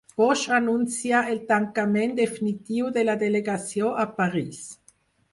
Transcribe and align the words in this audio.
Bosch 0.19 0.45
anuncia 0.57 1.17
el 1.33 1.41
tancament 1.51 2.15
definitiu 2.19 2.87
de 2.95 3.03
la 3.11 3.15
delegació 3.25 3.91
a 4.05 4.07
París 4.23 4.63